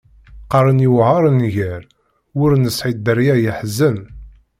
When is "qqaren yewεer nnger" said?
0.43-1.81